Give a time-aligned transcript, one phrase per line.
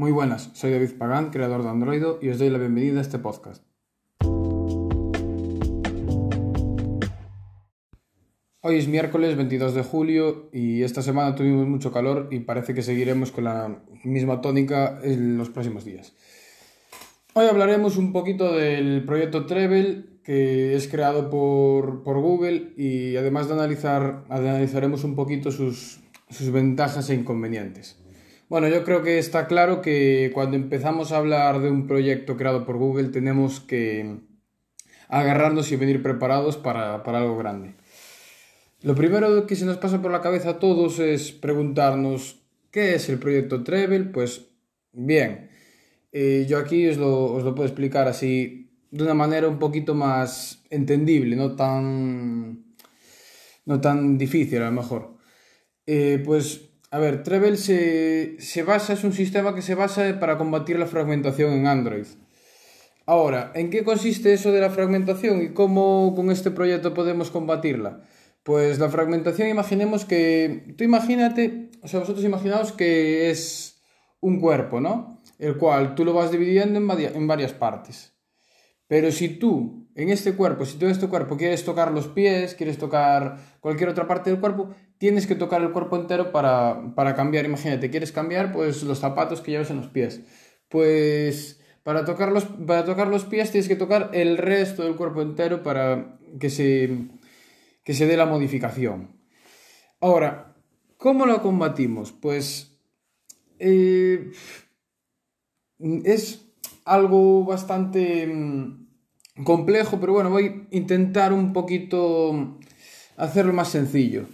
[0.00, 3.18] Muy buenas, soy David Pagán, creador de Android, y os doy la bienvenida a este
[3.18, 3.62] podcast.
[8.62, 12.80] Hoy es miércoles 22 de julio y esta semana tuvimos mucho calor y parece que
[12.80, 16.14] seguiremos con la misma tónica en los próximos días.
[17.34, 23.52] Hoy hablaremos un poquito del proyecto Treble que es creado por, Google y además de
[23.52, 27.99] analizar, analizaremos un poquito sus, sus ventajas e inconvenientes.
[28.50, 32.66] Bueno, yo creo que está claro que cuando empezamos a hablar de un proyecto creado
[32.66, 34.16] por Google tenemos que
[35.06, 37.76] agarrarnos y venir preparados para, algo grande.
[38.82, 43.08] Lo primero que se nos pasa por la cabeza a todos es preguntarnos ¿qué es
[43.08, 44.06] el proyecto Treble?
[44.06, 44.48] Pues
[44.90, 45.48] bien,
[46.10, 49.94] eh, yo aquí os lo, os lo puedo explicar así de una manera un poquito
[49.94, 52.64] más entendible, no tan,
[53.64, 55.14] no tan difícil a lo mejor.
[55.86, 60.38] Eh, pues a ver, Treble se, se basa, es un sistema que se basa para
[60.38, 62.06] combatir la fragmentación en Android.
[63.06, 68.02] Ahora, ¿en qué consiste eso de la fragmentación y cómo con este proyecto podemos combatirla?
[68.42, 73.82] Pues la fragmentación, imaginemos que, tú imagínate, o sea, vosotros imaginaos que es
[74.20, 75.22] un cuerpo, ¿no?
[75.38, 78.12] El cual tú lo vas dividiendo en, en varias partes.
[78.86, 82.78] Pero si tú, en este cuerpo, si tú este cuerpo quieres tocar los pies, quieres
[82.78, 87.44] tocar cualquier otra parte del cuerpo, tienes que tocar el cuerpo entero para, para cambiar.
[87.44, 90.20] Imagínate, quieres cambiar pues los zapatos que llevas en los pies.
[90.68, 95.22] Pues para tocar, los, para tocar los pies tienes que tocar el resto del cuerpo
[95.22, 97.08] entero para que se,
[97.82, 99.16] que se dé la modificación.
[100.00, 100.54] Ahora,
[100.96, 102.12] ¿cómo lo combatimos?
[102.12, 102.78] Pues
[103.58, 104.30] eh,
[106.04, 106.46] es
[106.84, 108.89] algo bastante mm,
[109.44, 112.58] complejo, pero bueno, voy a intentar un poquito
[113.16, 114.26] hacerlo más sencillo.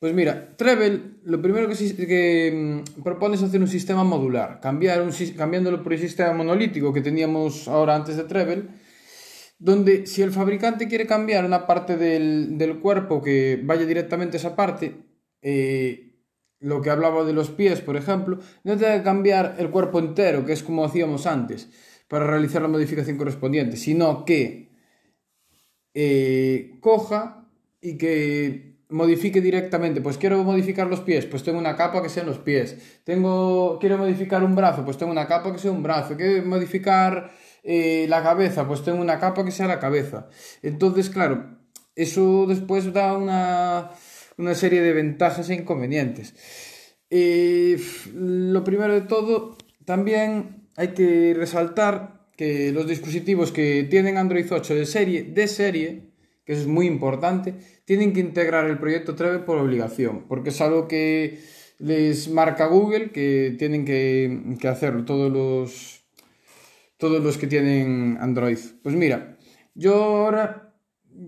[0.00, 5.04] Pues mira, Treble lo primero que, que mm, propone es hacer un sistema modular, cambiar
[5.36, 8.68] cambiándolo por el sistema monolítico que teníamos ahora antes de Treble,
[9.58, 14.54] donde si el fabricante quiere cambiar una parte del, cuerpo que vaya directamente a esa
[14.54, 15.02] parte,
[15.42, 16.08] eh,
[16.60, 20.44] lo que hablaba de los pies, por ejemplo, no tiene que cambiar el cuerpo entero,
[20.44, 21.68] que es como hacíamos antes,
[22.08, 24.70] para realizar la modificación correspondiente, sino que
[25.94, 27.46] eh, coja
[27.80, 32.26] y que modifique directamente, pues quiero modificar los pies, pues tengo una capa que sean
[32.26, 33.00] los pies.
[33.04, 36.16] Tengo, quiero modificar un brazo, pues tengo una capa que sea un brazo.
[36.16, 37.30] Quiero modificar
[37.62, 40.28] eh, la cabeza, pues tengo una capa que sea la cabeza.
[40.62, 41.58] Entonces, claro,
[41.94, 43.90] eso después da una,
[44.38, 46.34] una serie de ventajas e inconvenientes.
[47.10, 54.76] lo primero de todo, también hay que resaltar que los dispositivos que tienen Android 8
[54.76, 56.12] de serie, de serie,
[56.44, 60.60] que eso es muy importante, tienen que integrar el proyecto Treve por obligación, porque es
[60.60, 61.40] algo que
[61.78, 66.04] les marca Google que tienen que, hacerlo todos los,
[66.96, 68.58] todos los que tienen Android.
[68.80, 69.36] Pues mira,
[69.74, 70.76] yo ahora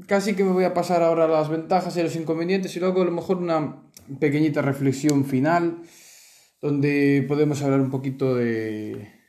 [0.07, 3.05] casi que me voy a pasar ahora las ventajas y los inconvenientes y luego a
[3.05, 3.83] lo mejor una
[4.21, 5.83] pequeñita reflexión final
[6.61, 9.20] donde podemos hablar un poquito de,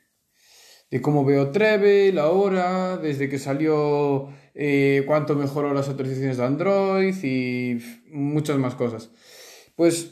[0.91, 7.15] de cómo veo Treble ahora, desde que salió eh, cuánto mejoró las actualizaciones de Android
[7.23, 7.79] y
[8.11, 9.09] muchas más cosas.
[9.75, 10.11] Pues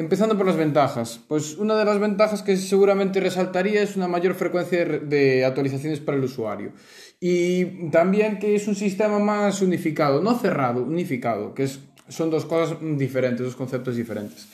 [0.00, 1.20] empezando por las ventajas.
[1.28, 6.18] Pues una de las ventajas que seguramente resaltaría es una mayor frecuencia de actualizaciones para
[6.18, 6.72] el usuario.
[7.20, 12.46] Y también que es un sistema más unificado, no cerrado, unificado, que es, son dos
[12.46, 14.48] cosas diferentes, dos conceptos diferentes.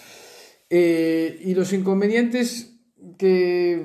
[0.69, 2.75] Eh, y los inconvenientes
[3.19, 3.81] que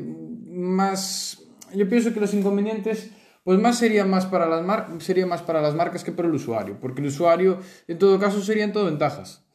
[0.48, 1.38] más...
[1.76, 3.12] Yo pienso que los inconvenientes
[3.44, 6.36] pues más sería más para las mar sería más para las marcas que para el
[6.36, 9.46] usuario, porque el usuario en todo caso serían todo ventajas.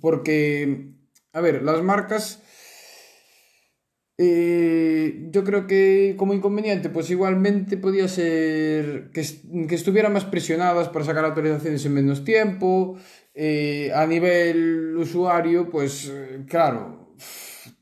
[0.00, 0.92] Porque,
[1.32, 2.42] a ver, las marcas,
[4.18, 9.24] eh, yo creo que como inconveniente, pues igualmente podía ser que,
[9.68, 12.96] que estuvieran más presionadas para sacar actualizaciones en menos tiempo.
[13.34, 16.12] Eh, a nivel usuario, pues
[16.48, 17.14] claro,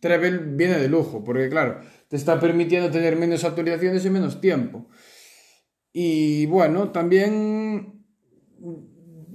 [0.00, 4.86] Treble viene de lujo, porque claro, te está permitiendo tener menos actualizaciones en menos tiempo.
[5.92, 8.04] Y bueno, también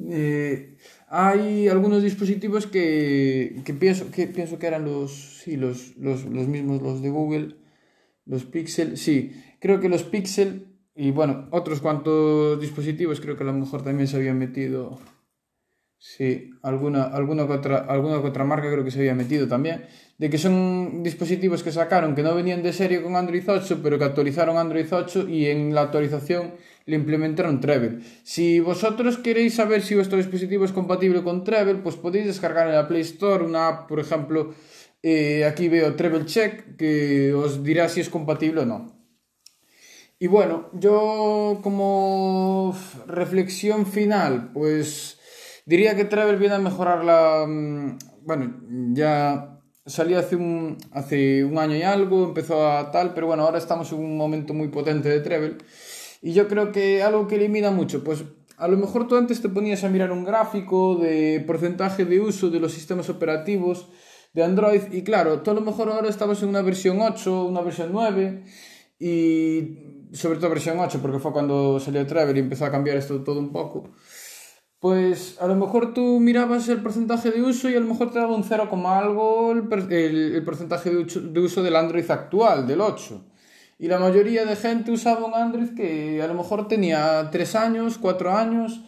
[0.10, 0.77] eh,
[1.07, 6.48] hay algunos dispositivos que, que, pienso, que pienso que eran los, sí, los, los, los
[6.48, 7.56] mismos, los de Google,
[8.25, 13.48] los Pixel, sí, creo que los Pixel y bueno, otros cuantos dispositivos creo que a
[13.48, 15.00] lo mejor también se habían metido
[16.01, 19.86] Sí, alguna, alguna, otra, alguna otra marca creo que se había metido también.
[20.19, 23.98] De que son dispositivos que sacaron que no venían de serie con Android 8, pero
[23.98, 26.54] que actualizaron Android 8 y en la actualización
[26.86, 28.00] le implementaron Treble.
[28.24, 32.75] Si vosotros queréis saber si vuestro dispositivo es compatible con Treble, pues podéis descargar en
[32.75, 34.54] la Play Store una app, por ejemplo,
[35.01, 39.00] Eh, aquí veo Treble Check, que os dirá si es compatible o no.
[40.19, 42.75] Y bueno, yo como
[43.07, 45.18] reflexión final, pues
[45.65, 47.45] diría que Treble viene a mejorar la...
[47.48, 48.62] Mm, bueno,
[48.94, 49.58] ya
[49.89, 53.91] salió hace un, hace un año y algo, empezó a tal, pero bueno, ahora estamos
[53.91, 55.57] en un momento muy potente de Treble.
[56.21, 58.24] Y yo creo que algo que elimina mucho, pues
[58.57, 62.50] a lo mejor tú antes te ponías a mirar un gráfico de porcentaje de uso
[62.50, 63.88] de los sistemas operativos
[64.33, 67.62] de Android y claro, tú a lo mejor ahora estabas en una versión 8, una
[67.62, 68.44] versión 9
[69.00, 73.24] y sobre todo versión 8 porque fue cuando salió Travel y empezó a cambiar esto
[73.24, 73.91] todo un poco.
[74.79, 78.19] Pues a lo mejor tú mirabas el porcentaje de uso y a lo mejor te
[78.19, 83.25] daba un 0, algo el, el, porcentaje de uso del Android actual, del 8.
[83.77, 87.97] Y la mayoría de gente usaba un Android que a lo mejor tenía 3 años,
[87.97, 88.81] 4 años,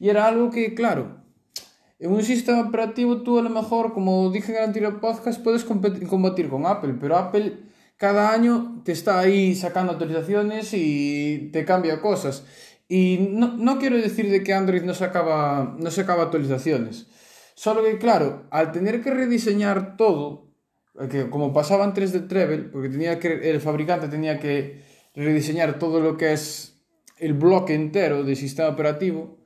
[0.00, 1.22] y era algo que, claro,
[1.98, 5.64] en un sistema operativo tú a lo mejor, como dije en el anterior podcast, puedes
[5.64, 7.58] combatir con Apple, pero Apple
[7.96, 12.44] cada año te está ahí sacando actualizaciones y te cambia cosas.
[12.88, 17.08] Y no, no quiero decir de que Android no sacaba, no sacaba actualizaciones.
[17.54, 20.52] Solo que, claro, al tener que rediseñar todo,
[21.10, 24.82] que como pasaba antes de Treble, porque tenía que, el fabricante tenía que
[25.14, 26.82] rediseñar todo lo que es
[27.18, 29.38] el bloque entero del sistema operativo,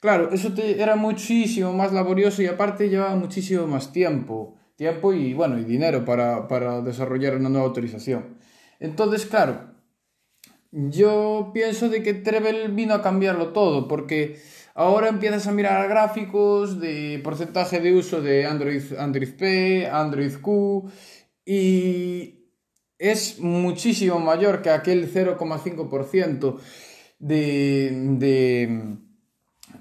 [0.00, 5.32] claro, eso te, era muchísimo más laborioso y aparte llevaba muchísimo más tiempo, tiempo y
[5.32, 8.36] bueno, y dinero para, para desarrollar una nueva autorización.
[8.80, 9.73] Entonces, claro,
[10.74, 14.38] yo pienso de que Treble vino a cambiarlo todo, porque
[14.76, 20.90] Ahora empiezas a mirar gráficos de porcentaje de uso de Android, Android P, Android Q
[21.46, 22.48] y
[22.98, 26.58] es muchísimo mayor que aquel 0,5%
[27.20, 28.96] de, de,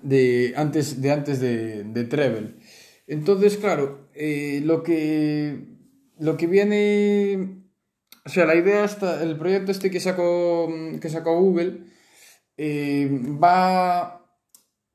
[0.04, 2.54] de, antes de, antes de, de Treble.
[3.07, 5.57] Entonces, claro, eh, lo, que,
[6.19, 7.62] lo que viene,
[8.25, 10.70] o sea, la idea, está, el proyecto este que sacó,
[11.02, 11.86] que sacó Google
[12.58, 13.10] eh,
[13.42, 14.22] va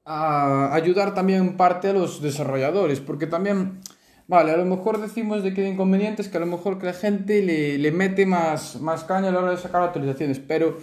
[0.05, 3.81] a ayudar también en parte a los desarrolladores, porque también,
[4.27, 6.95] vale, a lo mejor decimos de que hay inconvenientes que a lo mejor que la
[6.95, 10.79] gente le, le mete más, más caña a la hora de sacar actualizaciones, pero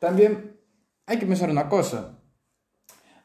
[0.00, 0.58] también
[1.06, 2.18] hay que pensar una cosa.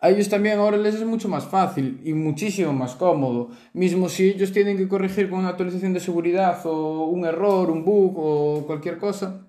[0.04, 3.52] A ellos también ahora les es mucho más fácil y muchísimo más cómodo.
[3.74, 7.86] Mismo si ellos tienen que corregir con una actualización de seguridad o un error, un
[7.86, 9.48] bug o cualquier cosa,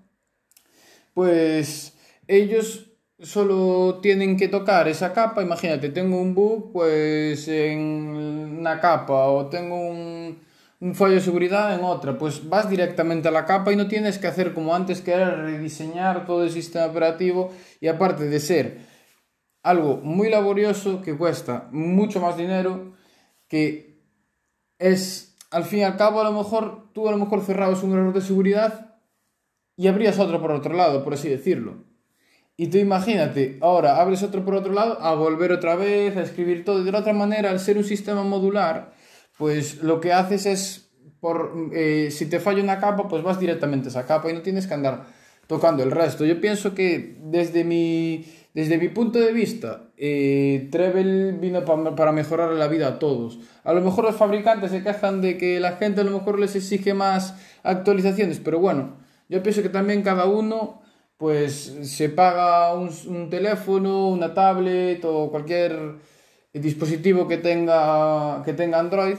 [1.15, 1.97] pues
[2.27, 7.79] ellos solo tienen que tocar esa capa, imagínate, tengo un bug pues en
[8.59, 10.37] una capa o tengo un,
[10.81, 14.19] un fallo de seguridad en otra, pues vas directamente a la capa y no tienes
[14.19, 17.51] que hacer como antes que era rediseñar todo el sistema operativo
[17.81, 18.92] y aparte de ser
[19.63, 22.93] algo muy laborioso que cuesta mucho más dinero
[23.47, 23.99] que
[24.77, 27.93] es al fin y al cabo a lo mejor tú a lo mejor cerrabas un
[27.93, 28.93] error de seguridad
[29.75, 31.83] y abrías otro por otro lado, por así decirlo.
[32.55, 36.63] Y tú imagínate, ahora abres otro por otro lado, a volver otra vez, a escribir
[36.63, 36.83] todo.
[36.83, 38.93] de la otra manera, al ser un sistema modular,
[39.37, 43.87] pues lo que haces es, por, eh, si te falla una capa, pues vas directamente
[43.87, 45.05] a esa capa y no tienes que andar
[45.47, 46.25] tocando el resto.
[46.25, 52.11] Yo pienso que desde mi, desde mi punto de vista, eh, Treble vino pa, para
[52.11, 53.39] mejorar la vida a todos.
[53.63, 56.55] A lo mejor los fabricantes se quejan de que la gente a lo mejor les
[56.55, 58.97] exige más actualizaciones, pero bueno,
[59.27, 60.81] yo pienso que también cada uno
[61.17, 65.95] pues se paga un, un, teléfono, una tablet o cualquier
[66.53, 69.17] dispositivo que tenga, que tenga Android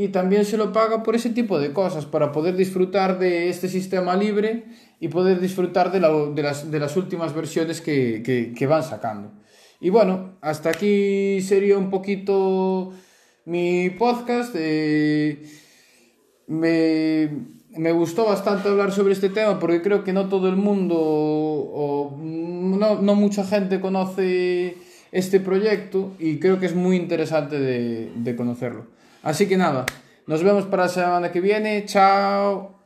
[0.00, 3.68] y también se lo paga por ese tipo de cosas, para poder disfrutar de este
[3.68, 4.64] sistema libre
[4.98, 9.30] y poder disfrutar de, la, de, las, de las, últimas versiones que, van sacando.
[9.78, 12.94] Y bueno, hasta aquí sería un poquito
[13.44, 14.54] mi podcast.
[14.56, 15.42] Eh,
[16.46, 22.16] me gustó bastante hablar sobre este tema porque creo que no todo el mundo o
[22.18, 24.78] no, mucha gente conoce
[25.12, 28.86] este proyecto y creo que es muy interesante de conocerlo.
[29.22, 29.86] Así que nada,
[30.26, 31.84] nos vemos para la semana que viene.
[31.86, 32.79] Chao.